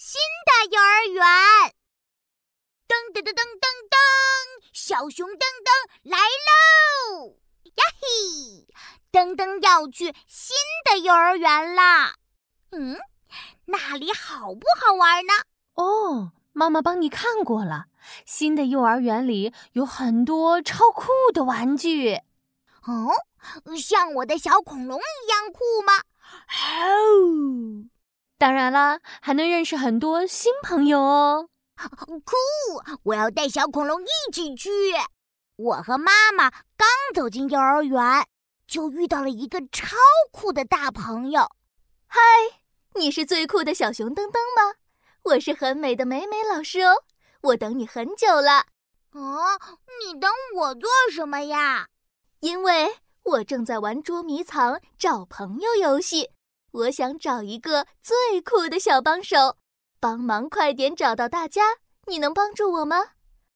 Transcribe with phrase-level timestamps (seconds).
[0.00, 1.74] 新的幼儿园。
[2.86, 3.96] 噔噔噔噔噔噔，
[4.72, 5.70] 小熊噔噔
[6.04, 7.34] 来喽！
[7.64, 8.68] 呀嘿，
[9.10, 10.56] 噔噔要去新
[10.88, 12.14] 的幼儿园啦。
[12.70, 12.96] 嗯，
[13.64, 15.32] 那里好不好玩呢？
[15.74, 17.86] 哦，妈妈帮你看过了。
[18.24, 22.20] 新的幼儿园里有很多超酷的玩具。
[22.84, 23.10] 哦，
[23.76, 26.04] 像我的小恐龙一样酷吗？
[28.38, 31.48] 哦，当然啦，还能认识很多新朋友哦。
[32.24, 32.36] 酷！
[33.02, 34.70] 我要带小恐龙一起去。
[35.56, 38.26] 我和妈妈刚走进幼儿园，
[38.66, 39.96] 就遇到了一个超
[40.30, 41.50] 酷的大朋友。
[42.06, 42.20] 嗨，
[42.94, 44.76] 你是最酷的小熊噔噔吗？
[45.24, 47.02] 我是很美的美美老师哦，
[47.40, 48.66] 我等你很久了。
[49.12, 49.58] 哦，
[50.04, 51.88] 你等我做什么呀？
[52.40, 56.30] 因为我正在玩捉迷藏找朋友游戏，
[56.70, 59.56] 我想找一个最酷的小帮手，
[59.98, 61.78] 帮忙快点找到大家。
[62.06, 62.96] 你能帮助我吗？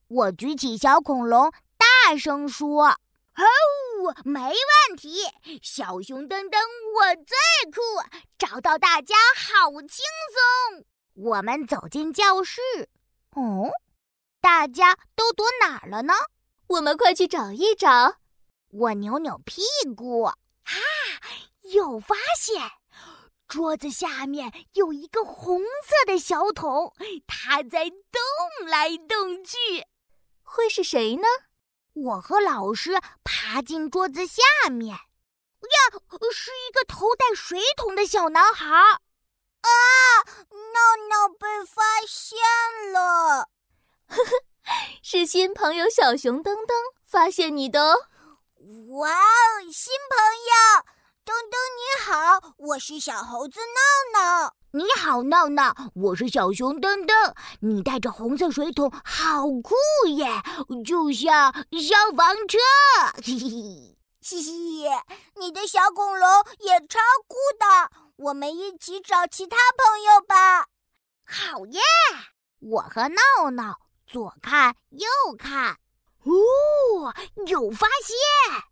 [0.08, 2.88] 我举起小恐龙，大声说
[3.36, 5.22] ：“哦，没问题！
[5.62, 6.58] 小熊噔噔，
[6.96, 7.80] 我最酷，
[8.38, 12.60] 找到大家好轻松。”我们走进教室，
[13.32, 13.70] 哦，
[14.40, 16.14] 大家都躲哪儿了呢？
[16.66, 18.16] 我们快去找一找。
[18.70, 19.62] 我扭扭屁
[19.94, 20.34] 股，啊，
[21.72, 22.60] 有发现
[23.52, 26.94] 桌子下面有一个红色的小桶，
[27.26, 29.58] 它在动来动去。
[30.42, 31.24] 会是谁呢？
[31.92, 32.92] 我和老师
[33.22, 35.00] 爬进桌子下面，呀，
[36.32, 38.74] 是一个头戴水桶的小男孩。
[38.74, 39.68] 啊，
[40.48, 42.38] 闹闹被发现
[42.94, 43.50] 了！
[44.08, 44.30] 呵呵，
[45.02, 46.72] 是新朋友小熊噔噔
[47.04, 48.06] 发现你的哦。
[48.96, 50.16] 哇哦，新朋
[50.48, 50.86] 友，
[51.24, 54.54] 噔噔你好，我是小猴子闹闹。
[54.72, 57.32] 你好，闹闹，我是小熊噔噔。
[57.60, 59.76] 你带着红色水桶，好酷
[60.08, 60.42] 耶，
[60.84, 62.58] 就像消防车。
[63.24, 64.88] 嘿嘿，嘻嘻，
[65.36, 66.98] 你的小恐龙也超
[67.28, 70.66] 酷的，我们一起找其他朋友吧。
[71.24, 71.80] 好耶！
[72.58, 75.06] 我和闹闹左看右
[75.38, 75.76] 看。
[76.24, 77.14] 哦，
[77.46, 78.62] 有发现！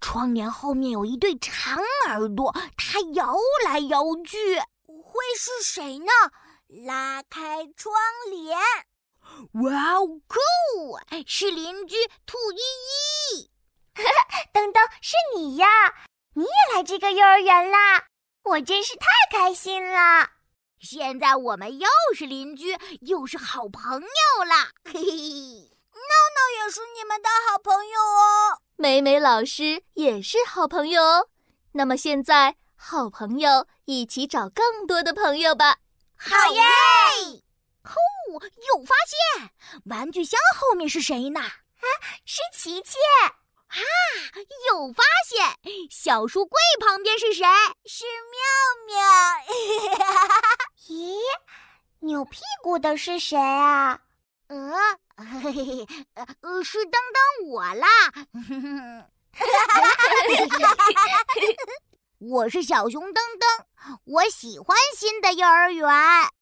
[0.00, 6.12] 窗帘后面有一对长耳朵，它摇来摇去，会是谁呢？
[6.86, 7.92] 拉开窗
[8.30, 8.56] 帘，
[9.54, 10.36] 哇哦，酷！
[11.26, 12.60] 是邻居兔依
[13.34, 13.50] 依。
[14.54, 15.66] 噔噔，是你呀！
[16.34, 18.04] 你也来这个幼儿园啦？
[18.44, 20.30] 我真是太开心了！
[20.78, 24.70] 现在我们又是邻居，又是好朋友啦！
[24.84, 25.69] 嘿嘿。
[26.58, 31.28] 也是你们的好朋友哦，美美老师也是好朋友哦。
[31.72, 35.78] 那么现在，好朋友一起找更多的朋友吧。
[36.16, 36.62] 好耶！
[37.84, 37.94] 哦，
[38.74, 39.50] 有发现，
[39.86, 41.40] 玩具箱后面是谁呢？
[41.40, 41.86] 啊，
[42.24, 42.98] 是琪琪。
[43.68, 43.78] 啊，
[44.68, 47.44] 有发现，小书柜旁边是谁？
[47.86, 48.38] 是妙
[48.88, 48.98] 妙。
[50.88, 51.16] 咦，
[52.00, 54.00] 扭屁股的是谁啊？
[54.50, 54.72] 呃，
[55.16, 56.26] 嘿嘿，呃，
[56.64, 57.86] 是当当我啦！
[62.18, 63.44] 我是小熊噔噔，
[64.04, 65.88] 我喜欢新的幼儿园。